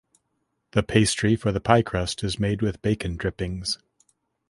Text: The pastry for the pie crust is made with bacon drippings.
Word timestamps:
The 0.71 0.81
pastry 0.81 1.35
for 1.35 1.51
the 1.51 1.59
pie 1.59 1.83
crust 1.83 2.23
is 2.23 2.39
made 2.39 2.63
with 2.63 2.81
bacon 2.81 3.17
drippings. 3.17 3.77